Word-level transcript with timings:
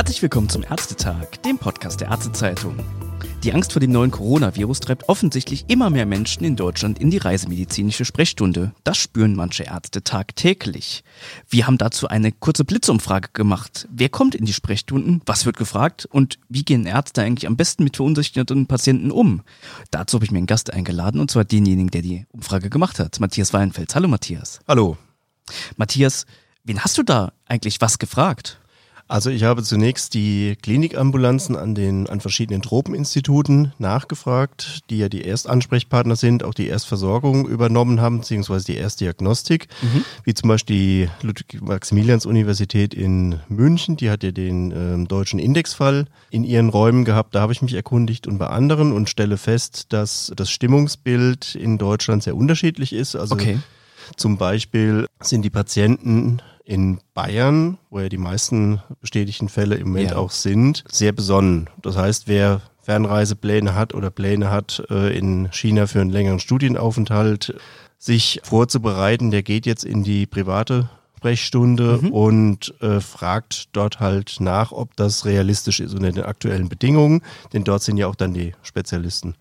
Herzlich 0.00 0.22
willkommen 0.22 0.48
zum 0.48 0.62
Ärztetag, 0.62 1.26
dem 1.44 1.58
Podcast 1.58 2.00
der 2.00 2.08
Ärztezeitung. 2.08 2.74
Die 3.44 3.52
Angst 3.52 3.74
vor 3.74 3.80
dem 3.80 3.92
neuen 3.92 4.10
Coronavirus 4.10 4.80
treibt 4.80 5.10
offensichtlich 5.10 5.66
immer 5.68 5.90
mehr 5.90 6.06
Menschen 6.06 6.42
in 6.42 6.56
Deutschland 6.56 6.98
in 6.98 7.10
die 7.10 7.18
reisemedizinische 7.18 8.06
Sprechstunde. 8.06 8.72
Das 8.82 8.96
spüren 8.96 9.36
manche 9.36 9.64
Ärzte 9.64 10.02
tagtäglich. 10.02 11.04
Wir 11.50 11.66
haben 11.66 11.76
dazu 11.76 12.08
eine 12.08 12.32
kurze 12.32 12.64
Blitzumfrage 12.64 13.28
gemacht. 13.34 13.88
Wer 13.90 14.08
kommt 14.08 14.34
in 14.34 14.46
die 14.46 14.54
Sprechstunden? 14.54 15.20
Was 15.26 15.44
wird 15.44 15.58
gefragt? 15.58 16.06
Und 16.06 16.38
wie 16.48 16.64
gehen 16.64 16.86
Ärzte 16.86 17.20
eigentlich 17.20 17.46
am 17.46 17.58
besten 17.58 17.84
mit 17.84 17.96
verunsicherten 17.96 18.66
Patienten 18.66 19.10
um? 19.10 19.42
Dazu 19.90 20.16
habe 20.16 20.24
ich 20.24 20.30
mir 20.30 20.38
einen 20.38 20.46
Gast 20.46 20.72
eingeladen, 20.72 21.20
und 21.20 21.30
zwar 21.30 21.44
denjenigen, 21.44 21.90
der 21.90 22.00
die 22.00 22.24
Umfrage 22.30 22.70
gemacht 22.70 22.98
hat, 23.00 23.20
Matthias 23.20 23.52
Wallenfels. 23.52 23.94
Hallo 23.94 24.08
Matthias. 24.08 24.60
Hallo. 24.66 24.96
Matthias, 25.76 26.24
wen 26.64 26.80
hast 26.80 26.96
du 26.96 27.02
da 27.02 27.34
eigentlich 27.44 27.82
was 27.82 27.98
gefragt? 27.98 28.59
Also 29.10 29.28
ich 29.28 29.42
habe 29.42 29.64
zunächst 29.64 30.14
die 30.14 30.56
Klinikambulanzen 30.62 31.56
an 31.56 31.74
den 31.74 32.08
an 32.08 32.20
verschiedenen 32.20 32.62
Tropeninstituten 32.62 33.72
nachgefragt, 33.76 34.82
die 34.88 34.98
ja 34.98 35.08
die 35.08 35.24
Erstansprechpartner 35.24 36.14
sind, 36.14 36.44
auch 36.44 36.54
die 36.54 36.68
Erstversorgung 36.68 37.48
übernommen 37.48 38.00
haben, 38.00 38.18
beziehungsweise 38.20 38.66
die 38.66 38.76
Erstdiagnostik, 38.76 39.66
mhm. 39.82 40.04
wie 40.22 40.34
zum 40.34 40.48
Beispiel 40.48 40.76
die 40.76 41.26
Ludwig-Maximilians-Universität 41.26 42.94
in 42.94 43.40
München, 43.48 43.96
die 43.96 44.10
hat 44.10 44.22
ja 44.22 44.30
den 44.30 44.70
äh, 44.70 45.04
deutschen 45.08 45.40
Indexfall 45.40 46.06
in 46.30 46.44
ihren 46.44 46.68
Räumen 46.68 47.04
gehabt. 47.04 47.34
Da 47.34 47.40
habe 47.40 47.52
ich 47.52 47.62
mich 47.62 47.74
erkundigt 47.74 48.28
und 48.28 48.38
bei 48.38 48.46
anderen 48.46 48.92
und 48.92 49.10
stelle 49.10 49.38
fest, 49.38 49.86
dass 49.88 50.30
das 50.36 50.52
Stimmungsbild 50.52 51.56
in 51.56 51.78
Deutschland 51.78 52.22
sehr 52.22 52.36
unterschiedlich 52.36 52.92
ist. 52.92 53.16
Also 53.16 53.34
okay. 53.34 53.58
Zum 54.16 54.38
Beispiel 54.38 55.06
sind 55.20 55.42
die 55.42 55.50
Patienten 55.50 56.40
in 56.70 57.00
Bayern, 57.14 57.78
wo 57.90 57.98
ja 57.98 58.08
die 58.08 58.16
meisten 58.16 58.80
bestätigten 59.00 59.48
Fälle 59.48 59.74
im 59.74 59.88
Moment 59.88 60.12
ja. 60.12 60.16
auch 60.16 60.30
sind, 60.30 60.84
sehr 60.88 61.10
besonnen. 61.10 61.68
Das 61.82 61.96
heißt, 61.96 62.28
wer 62.28 62.62
Fernreisepläne 62.82 63.74
hat 63.74 63.92
oder 63.92 64.10
Pläne 64.10 64.52
hat, 64.52 64.84
äh, 64.88 65.16
in 65.18 65.50
China 65.50 65.88
für 65.88 66.00
einen 66.00 66.10
längeren 66.10 66.38
Studienaufenthalt 66.38 67.56
sich 67.98 68.40
vorzubereiten, 68.44 69.32
der 69.32 69.42
geht 69.42 69.66
jetzt 69.66 69.84
in 69.84 70.04
die 70.04 70.26
private 70.26 70.88
Sprechstunde 71.16 71.98
mhm. 72.02 72.12
und 72.12 72.74
äh, 72.80 73.00
fragt 73.00 73.70
dort 73.72 73.98
halt 73.98 74.36
nach, 74.38 74.70
ob 74.70 74.94
das 74.94 75.24
realistisch 75.24 75.80
ist 75.80 75.92
unter 75.92 76.12
den 76.12 76.22
aktuellen 76.22 76.68
Bedingungen, 76.68 77.22
denn 77.52 77.64
dort 77.64 77.82
sind 77.82 77.96
ja 77.96 78.06
auch 78.06 78.14
dann 78.14 78.32
die 78.32 78.54
Spezialisten. 78.62 79.34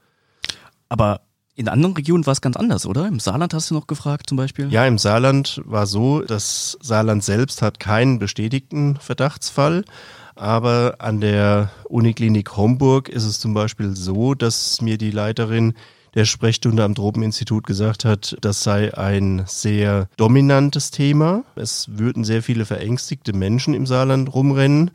Aber 0.90 1.22
in 1.60 1.68
anderen 1.68 1.94
Regionen 1.94 2.26
war 2.26 2.32
es 2.32 2.40
ganz 2.40 2.56
anders, 2.56 2.86
oder? 2.86 3.06
Im 3.06 3.20
Saarland 3.20 3.54
hast 3.54 3.70
du 3.70 3.76
noch 3.76 3.86
gefragt 3.86 4.30
zum 4.30 4.38
Beispiel? 4.38 4.72
Ja, 4.72 4.88
im 4.88 4.98
Saarland 4.98 5.62
war 5.66 5.88
so, 5.88 6.22
das 6.22 6.78
Saarland 6.82 7.22
selbst 7.22 7.62
hat 7.62 7.82
keinen 7.82 8.18
bestätigten 8.18 8.96
Verdachtsfall. 8.96 9.84
Aber 10.38 10.96
an 11.00 11.20
der 11.20 11.70
Uniklinik 11.90 12.56
Homburg 12.56 13.10
ist 13.10 13.26
es 13.26 13.42
zum 13.42 13.54
Beispiel 13.54 13.94
so, 13.94 14.36
dass 14.36 14.82
mir 14.82 14.98
die 14.98 15.12
Leiterin 15.12 15.74
der 16.20 16.26
Sprechstunde 16.26 16.84
am 16.84 16.96
Tropeninstitut 16.96 17.66
gesagt 17.66 18.04
hat, 18.04 18.36
das 18.42 18.62
sei 18.62 18.94
ein 18.94 19.44
sehr 19.48 20.10
dominantes 20.18 20.92
Thema. 20.92 21.46
Es 21.56 21.88
würden 21.98 22.26
sehr 22.26 22.44
viele 22.44 22.66
verängstigte 22.66 23.32
Menschen 23.32 23.74
im 23.74 23.86
Saarland 23.86 24.34
rumrennen. 24.34 24.92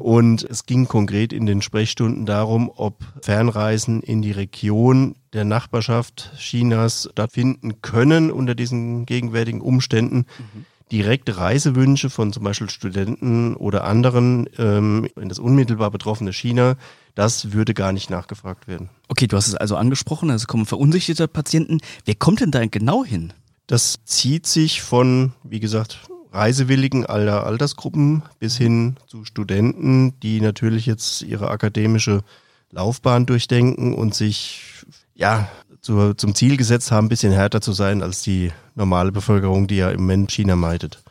Und 0.00 0.42
es 0.42 0.66
ging 0.66 0.88
konkret 0.88 1.32
in 1.32 1.46
den 1.46 1.62
Sprechstunden 1.62 2.26
darum, 2.26 2.72
ob 2.74 3.04
Fernreisen 3.22 4.02
in 4.02 4.20
die 4.20 4.32
Region 4.32 5.14
der 5.32 5.44
Nachbarschaft 5.44 6.32
Chinas 6.38 7.08
stattfinden 7.12 7.80
können 7.80 8.32
unter 8.32 8.56
diesen 8.56 9.06
gegenwärtigen 9.06 9.60
Umständen. 9.60 10.26
Mhm 10.38 10.66
direkte 10.92 11.38
Reisewünsche 11.38 12.10
von 12.10 12.32
zum 12.32 12.44
Beispiel 12.44 12.70
Studenten 12.70 13.56
oder 13.56 13.84
anderen 13.84 14.48
ähm, 14.58 15.08
in 15.20 15.28
das 15.28 15.38
unmittelbar 15.38 15.90
betroffene 15.90 16.32
China, 16.32 16.76
das 17.14 17.52
würde 17.52 17.74
gar 17.74 17.92
nicht 17.92 18.10
nachgefragt 18.10 18.68
werden. 18.68 18.90
Okay, 19.08 19.26
du 19.26 19.36
hast 19.36 19.48
es 19.48 19.54
also 19.54 19.76
angesprochen, 19.76 20.30
also 20.30 20.46
kommen 20.46 20.66
verunsicherte 20.66 21.28
Patienten. 21.28 21.78
Wer 22.04 22.14
kommt 22.14 22.40
denn 22.40 22.50
da 22.50 22.64
genau 22.66 23.04
hin? 23.04 23.32
Das 23.66 23.96
zieht 24.04 24.46
sich 24.46 24.82
von, 24.82 25.32
wie 25.42 25.60
gesagt, 25.60 26.00
Reisewilligen 26.32 27.06
aller 27.06 27.46
Altersgruppen 27.46 28.22
bis 28.40 28.56
hin 28.56 28.96
zu 29.06 29.24
Studenten, 29.24 30.18
die 30.20 30.40
natürlich 30.40 30.84
jetzt 30.84 31.22
ihre 31.22 31.48
akademische 31.48 32.22
Laufbahn 32.70 33.24
durchdenken 33.24 33.94
und 33.94 34.14
sich 34.14 34.84
ja 35.14 35.48
zu, 35.84 36.14
zum 36.14 36.34
Ziel 36.34 36.56
gesetzt 36.56 36.90
haben, 36.90 37.06
ein 37.06 37.10
bisschen 37.10 37.32
härter 37.32 37.60
zu 37.60 37.72
sein 37.72 38.02
als 38.02 38.22
die 38.22 38.52
normale 38.74 39.12
Bevölkerung, 39.12 39.66
die 39.66 39.76
ja 39.76 39.90
im 39.90 40.00
Moment 40.00 40.32
China 40.32 40.56
meidet. 40.56 41.02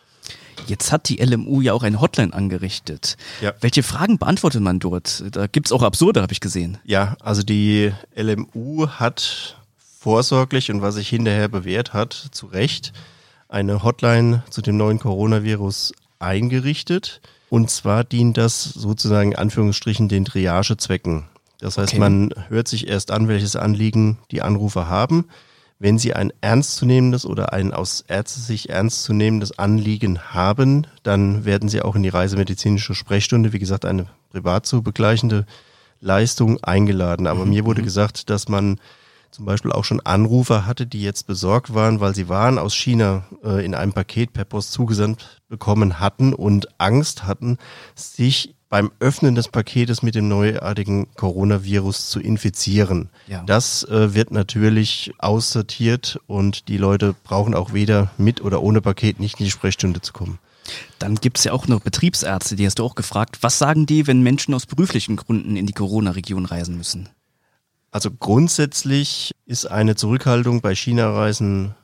Jetzt 0.66 0.92
hat 0.92 1.10
die 1.10 1.18
LMU 1.18 1.62
ja 1.62 1.74
auch 1.74 1.84
eine 1.84 2.02
Hotline 2.02 2.34
angerichtet. 2.34 3.18
Ja. 3.42 3.54
Welche 3.62 3.84
Fragen 3.84 4.18
beantwortet 4.18 4.62
man 4.62 4.80
dort? 4.80 5.24
Da 5.32 5.46
gibt 5.48 5.68
es 5.68 5.72
auch 5.72 5.84
absurde, 5.84 6.22
habe 6.22 6.34
ich 6.34 6.40
gesehen. 6.40 6.80
Ja, 6.86 7.16
also 7.20 7.44
die 7.44 7.92
LMU 8.16 8.88
hat 8.88 9.58
vorsorglich 10.00 10.72
und 10.72 10.82
was 10.82 10.96
sich 10.96 11.08
hinterher 11.08 11.50
bewährt 11.50 11.94
hat, 11.94 12.14
zu 12.32 12.48
Recht, 12.48 12.94
eine 13.50 13.84
Hotline 13.84 14.44
zu 14.50 14.62
dem 14.62 14.78
neuen 14.78 15.00
Coronavirus 15.00 15.94
eingerichtet. 16.18 17.22
Und 17.50 17.70
zwar 17.70 18.04
dient 18.04 18.38
das 18.38 18.64
sozusagen 18.64 19.34
in 19.34 19.38
Anführungsstrichen 19.38 20.10
den 20.10 20.26
Triagezwecken. 20.26 21.26
Das 21.60 21.78
heißt, 21.78 21.94
okay. 21.94 22.00
man 22.00 22.34
hört 22.50 22.68
sich 22.68 22.88
erst 22.88 23.12
an, 23.12 23.28
welches 23.28 23.56
Anliegen 23.56 24.18
die 24.32 24.42
Anrufer 24.42 24.88
haben. 24.88 25.26
Wenn 25.80 25.98
sie 25.98 26.14
ein 26.14 26.32
ernstzunehmendes 26.42 27.26
oder 27.26 27.52
ein 27.52 27.74
aus 27.74 28.06
Ärztesicht 28.08 28.68
ernstzunehmendes 28.68 29.60
Anliegen 29.60 30.20
haben, 30.20 30.88
dann 31.04 31.46
werden 31.46 31.68
sie 31.68 31.82
auch 31.82 31.96
in 31.96 32.04
die 32.04 32.10
reisemedizinische 32.10 32.96
Sprechstunde, 32.96 33.54
wie 33.54 33.60
gesagt, 33.60 33.86
eine 33.86 34.08
privat 34.32 34.66
zu 34.66 34.82
begleichende 34.82 35.46
Leistung 36.00 36.64
eingeladen. 36.64 37.28
Aber 37.28 37.46
mhm. 37.46 37.52
mir 37.52 37.66
wurde 37.66 37.82
mhm. 37.82 37.86
gesagt, 37.86 38.30
dass 38.30 38.48
man 38.48 38.80
zum 39.34 39.46
Beispiel 39.46 39.72
auch 39.72 39.84
schon 39.84 40.00
Anrufer 40.00 40.66
hatte, 40.66 40.86
die 40.86 41.02
jetzt 41.02 41.26
besorgt 41.26 41.74
waren, 41.74 42.00
weil 42.00 42.14
sie 42.14 42.30
Waren 42.30 42.60
aus 42.60 42.76
China 42.76 43.26
äh, 43.44 43.66
in 43.66 43.74
einem 43.74 43.92
Paket 43.92 44.32
per 44.32 44.46
Post 44.46 44.72
zugesandt 44.72 45.42
bekommen 45.50 46.00
hatten 46.00 46.34
und 46.34 46.68
Angst 46.80 47.26
hatten, 47.26 47.58
sich 47.96 48.56
beim 48.70 48.92
Öffnen 49.00 49.36
des 49.36 49.48
Paketes 49.48 50.02
mit 50.04 50.16
dem 50.16 50.28
neuartigen 50.28 51.08
Coronavirus 51.16 52.10
zu 52.10 52.20
infizieren. 52.20 53.10
Ja. 53.28 53.44
Das 53.46 53.84
äh, 53.84 54.14
wird 54.14 54.32
natürlich 54.32 55.14
aussortiert 55.18 56.20
und 56.28 56.68
die 56.68 56.78
Leute 56.78 57.16
brauchen 57.24 57.56
auch 57.56 57.74
weder 57.74 58.12
mit 58.18 58.42
oder 58.42 58.62
ohne 58.62 58.82
Paket 58.82 59.20
nicht 59.20 59.40
in 59.40 59.46
die 59.46 59.52
Sprechstunde 59.52 60.02
zu 60.02 60.14
kommen. 60.14 60.40
Dann 61.00 61.16
gibt 61.16 61.40
es 61.40 61.44
ja 61.44 61.54
auch 61.54 61.68
noch 61.68 61.82
Betriebsärzte, 61.82 62.56
die 62.56 62.66
hast 62.66 62.80
du 62.80 62.84
auch 62.84 62.96
gefragt. 62.96 63.40
Was 63.42 63.58
sagen 63.58 63.86
die, 63.86 64.08
wenn 64.08 64.22
Menschen 64.22 64.54
aus 64.54 64.66
beruflichen 64.66 65.18
Gründen 65.18 65.56
in 65.56 65.66
die 65.66 65.74
Corona-Region 65.74 66.46
reisen 66.46 66.78
müssen? 66.78 67.10
Also 67.94 68.10
grundsätzlich 68.10 69.36
ist 69.46 69.68
eine 69.68 69.96
Zurückhaltung 69.96 70.62
bei 70.62 70.74
China-Reisen 70.74 71.76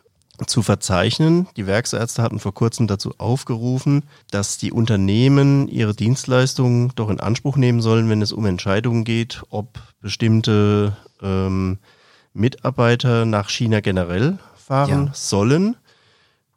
zu 0.47 0.63
verzeichnen. 0.63 1.47
Die 1.55 1.67
Werksärzte 1.67 2.23
hatten 2.23 2.39
vor 2.39 2.55
kurzem 2.55 2.87
dazu 2.87 3.13
aufgerufen, 3.19 4.03
dass 4.31 4.57
die 4.57 4.71
Unternehmen 4.71 5.67
ihre 5.67 5.93
Dienstleistungen 5.93 6.91
doch 6.95 7.11
in 7.11 7.19
Anspruch 7.19 7.57
nehmen 7.57 7.79
sollen, 7.79 8.09
wenn 8.09 8.23
es 8.23 8.31
um 8.31 8.47
Entscheidungen 8.47 9.03
geht, 9.03 9.43
ob 9.51 9.79
bestimmte 10.01 10.97
ähm, 11.21 11.77
Mitarbeiter 12.33 13.25
nach 13.25 13.51
China 13.51 13.79
generell 13.79 14.39
fahren 14.55 15.07
ja. 15.07 15.13
sollen. 15.13 15.75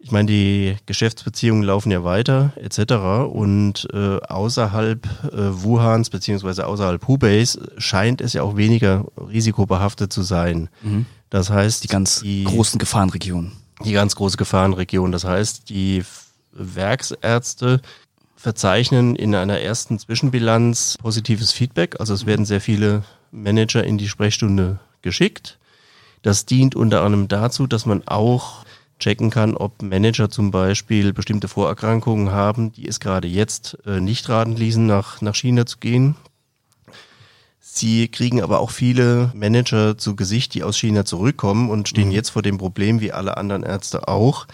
Ich 0.04 0.10
meine, 0.10 0.26
die 0.26 0.76
Geschäftsbeziehungen 0.86 1.62
laufen 1.62 1.90
ja 1.90 2.02
weiter 2.02 2.52
etc. 2.56 3.30
Und 3.32 3.88
äh, 3.92 4.18
außerhalb 4.18 5.06
äh, 5.32 5.62
Wuhans 5.62 6.10
beziehungsweise 6.10 6.66
außerhalb 6.66 7.06
Hubeis 7.06 7.58
scheint 7.78 8.20
es 8.20 8.32
ja 8.32 8.42
auch 8.42 8.56
weniger 8.56 9.06
risikobehaftet 9.16 10.12
zu 10.12 10.22
sein. 10.22 10.68
Mhm. 10.82 11.06
Das 11.30 11.50
heißt, 11.50 11.84
die 11.84 11.88
ganz 11.88 12.20
die, 12.20 12.44
großen 12.44 12.78
Gefahrenregionen 12.78 13.62
die 13.84 13.92
ganz 13.92 14.16
große 14.16 14.36
Gefahrenregion. 14.36 15.12
Das 15.12 15.24
heißt, 15.24 15.68
die 15.68 16.04
Werksärzte 16.52 17.80
verzeichnen 18.36 19.16
in 19.16 19.34
einer 19.34 19.60
ersten 19.60 19.98
Zwischenbilanz 19.98 20.98
positives 21.00 21.52
Feedback. 21.52 22.00
Also 22.00 22.14
es 22.14 22.26
werden 22.26 22.44
sehr 22.44 22.60
viele 22.60 23.04
Manager 23.30 23.84
in 23.84 23.98
die 23.98 24.08
Sprechstunde 24.08 24.80
geschickt. 25.02 25.58
Das 26.22 26.46
dient 26.46 26.74
unter 26.74 27.02
anderem 27.02 27.28
dazu, 27.28 27.66
dass 27.66 27.86
man 27.86 28.06
auch 28.06 28.64
checken 29.02 29.30
kann, 29.30 29.56
ob 29.56 29.82
Manager 29.82 30.30
zum 30.30 30.50
Beispiel 30.50 31.12
bestimmte 31.12 31.48
Vorerkrankungen 31.48 32.30
haben, 32.30 32.72
die 32.72 32.86
es 32.86 33.00
gerade 33.00 33.26
jetzt 33.26 33.76
äh, 33.84 34.00
nicht 34.00 34.28
raten 34.28 34.56
ließen, 34.56 34.86
nach, 34.86 35.20
nach 35.20 35.34
China 35.34 35.66
zu 35.66 35.78
gehen. 35.78 36.14
Sie 37.60 38.08
kriegen 38.08 38.42
aber 38.42 38.60
auch 38.60 38.70
viele 38.70 39.32
Manager 39.34 39.98
zu 39.98 40.14
Gesicht, 40.14 40.54
die 40.54 40.62
aus 40.62 40.78
China 40.78 41.04
zurückkommen 41.04 41.70
und 41.70 41.88
stehen 41.88 42.08
mhm. 42.08 42.14
jetzt 42.14 42.30
vor 42.30 42.42
dem 42.42 42.58
Problem, 42.58 43.00
wie 43.00 43.12
alle 43.12 43.36
anderen 43.36 43.64
Ärzte 43.64 44.08
auch, 44.08 44.46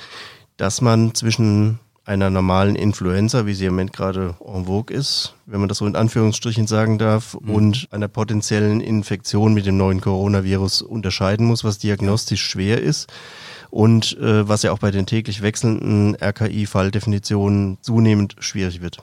dass 0.56 0.80
man 0.80 1.14
zwischen 1.14 1.78
einer 2.04 2.30
normalen 2.30 2.74
Influenza, 2.74 3.44
wie 3.44 3.52
sie 3.52 3.66
im 3.66 3.74
Moment 3.74 3.92
gerade 3.92 4.34
en 4.42 4.64
vogue 4.64 4.96
ist, 4.96 5.34
wenn 5.44 5.60
man 5.60 5.68
das 5.68 5.78
so 5.78 5.86
in 5.86 5.94
Anführungsstrichen 5.94 6.66
sagen 6.66 6.96
darf, 6.96 7.36
mhm. 7.38 7.50
und 7.54 7.88
einer 7.90 8.08
potenziellen 8.08 8.80
Infektion 8.80 9.52
mit 9.52 9.66
dem 9.66 9.76
neuen 9.76 10.00
Coronavirus 10.00 10.80
unterscheiden 10.80 11.44
muss, 11.44 11.64
was 11.64 11.78
diagnostisch 11.78 12.42
schwer 12.42 12.80
ist 12.80 13.08
und 13.70 14.16
äh, 14.18 14.48
was 14.48 14.62
ja 14.62 14.72
auch 14.72 14.78
bei 14.78 14.90
den 14.90 15.06
täglich 15.06 15.42
wechselnden 15.42 16.16
RKI-Falldefinitionen 16.16 17.78
zunehmend 17.82 18.36
schwierig 18.38 18.80
wird. 18.80 18.98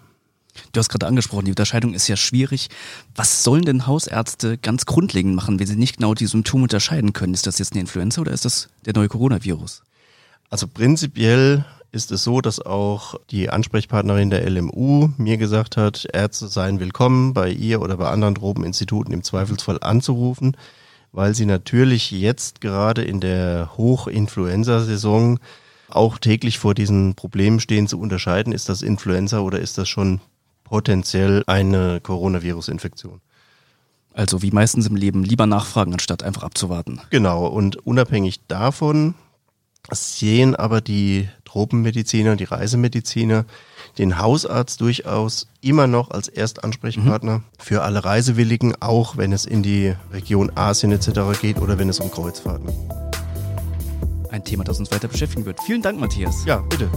Du 0.71 0.79
hast 0.79 0.89
gerade 0.89 1.07
angesprochen, 1.07 1.45
die 1.45 1.51
Unterscheidung 1.51 1.94
ist 1.94 2.07
ja 2.07 2.15
schwierig. 2.15 2.69
Was 3.13 3.44
sollen 3.44 3.63
denn 3.63 3.88
Hausärzte 3.88 4.57
ganz 4.57 4.85
grundlegend 4.85 5.35
machen, 5.35 5.59
wenn 5.59 5.67
sie 5.67 5.75
nicht 5.75 5.97
genau 5.97 6.13
die 6.13 6.27
Symptome 6.27 6.63
unterscheiden 6.63 7.13
können? 7.13 7.33
Ist 7.33 7.45
das 7.45 7.59
jetzt 7.59 7.73
eine 7.73 7.81
Influenza 7.81 8.21
oder 8.21 8.31
ist 8.31 8.45
das 8.45 8.69
der 8.85 8.94
neue 8.94 9.09
Coronavirus? 9.09 9.83
Also 10.50 10.67
prinzipiell 10.67 11.65
ist 11.91 12.12
es 12.12 12.23
so, 12.23 12.41
dass 12.41 12.59
auch 12.59 13.15
die 13.31 13.50
Ansprechpartnerin 13.50 14.29
der 14.29 14.50
LMU 14.50 15.09
mir 15.17 15.38
gesagt 15.38 15.77
hat, 15.77 16.06
Ärzte 16.12 16.47
seien 16.47 16.79
willkommen, 16.79 17.33
bei 17.33 17.50
ihr 17.50 17.81
oder 17.81 17.97
bei 17.97 18.09
anderen 18.09 18.35
Tropeninstituten 18.35 19.13
im 19.13 19.23
Zweifelsfall 19.23 19.79
anzurufen, 19.81 20.57
weil 21.15 21.33
sie 21.33 21.45
natürlich 21.45 22.12
jetzt 22.12 22.59
gerade 22.59 23.01
in 23.01 23.21
der 23.21 23.71
Hochinfluenza-Saison 23.77 25.39
auch 25.89 26.17
täglich 26.17 26.59
vor 26.59 26.73
diesen 26.73 27.15
Problemen 27.15 27.62
stehen 27.62 27.88
zu 27.88 28.00
unterscheiden, 28.00 28.51
ist 28.51 28.67
das 28.67 28.81
Influenza 28.81 29.39
oder 29.39 29.59
ist 29.59 29.77
das 29.77 29.88
schon 29.88 30.19
potenziell 30.65 31.44
eine 31.47 32.01
Coronavirus-Infektion. 32.01 33.21
Also 34.13 34.41
wie 34.41 34.51
meistens 34.51 34.88
im 34.88 34.95
Leben 34.95 35.23
lieber 35.23 35.45
nachfragen, 35.45 35.94
anstatt 35.94 36.21
einfach 36.21 36.44
abzuwarten. 36.44 37.00
Genau, 37.12 37.47
und 37.47 37.77
unabhängig 37.77 38.41
davon 38.47 39.13
sehen 39.91 40.55
aber 40.55 40.81
die 40.81 41.29
Tropenmediziner, 41.45 42.35
die 42.35 42.43
Reisemediziner 42.43 43.45
den 43.97 44.19
Hausarzt 44.19 44.81
durchaus 44.81 45.47
immer 45.61 45.87
noch 45.87 46.11
als 46.11 46.27
Erstansprechpartner 46.27 47.37
mhm. 47.39 47.43
für 47.57 47.83
alle 47.83 48.03
Reisewilligen, 48.03 48.75
auch 48.81 49.17
wenn 49.17 49.31
es 49.31 49.45
in 49.45 49.63
die 49.63 49.95
Region 50.11 50.51
Asien 50.55 50.91
etc. 50.91 51.39
geht 51.41 51.59
oder 51.59 51.79
wenn 51.79 51.89
es 51.89 51.99
um 51.99 52.11
Kreuzfahrten. 52.11 52.69
Ein 54.31 54.43
Thema, 54.43 54.65
das 54.65 54.79
uns 54.79 54.91
weiter 54.91 55.07
beschäftigen 55.07 55.45
wird. 55.45 55.61
Vielen 55.61 55.81
Dank, 55.81 55.99
Matthias. 55.99 56.43
Ja, 56.45 56.57
bitte. 56.57 56.89